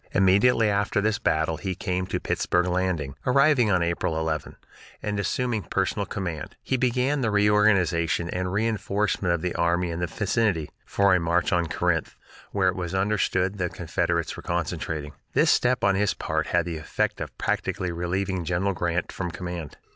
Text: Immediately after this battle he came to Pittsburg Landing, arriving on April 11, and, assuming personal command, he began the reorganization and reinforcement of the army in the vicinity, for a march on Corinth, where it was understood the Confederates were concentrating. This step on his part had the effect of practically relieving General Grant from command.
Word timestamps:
Immediately 0.13 0.67
after 0.67 0.99
this 0.99 1.19
battle 1.19 1.57
he 1.57 1.75
came 1.75 2.07
to 2.07 2.19
Pittsburg 2.19 2.65
Landing, 2.65 3.13
arriving 3.27 3.69
on 3.69 3.83
April 3.83 4.17
11, 4.19 4.55
and, 5.03 5.19
assuming 5.19 5.61
personal 5.61 6.07
command, 6.07 6.55
he 6.63 6.75
began 6.75 7.21
the 7.21 7.29
reorganization 7.29 8.27
and 8.31 8.51
reinforcement 8.51 9.31
of 9.31 9.43
the 9.43 9.53
army 9.53 9.91
in 9.91 9.99
the 9.99 10.07
vicinity, 10.07 10.71
for 10.87 11.13
a 11.13 11.19
march 11.19 11.53
on 11.53 11.67
Corinth, 11.67 12.15
where 12.51 12.67
it 12.67 12.75
was 12.75 12.95
understood 12.95 13.59
the 13.59 13.69
Confederates 13.69 14.35
were 14.35 14.41
concentrating. 14.41 15.13
This 15.33 15.51
step 15.51 15.83
on 15.83 15.93
his 15.93 16.15
part 16.15 16.47
had 16.47 16.65
the 16.65 16.77
effect 16.77 17.21
of 17.21 17.37
practically 17.37 17.91
relieving 17.91 18.43
General 18.43 18.73
Grant 18.73 19.11
from 19.11 19.29
command. 19.29 19.77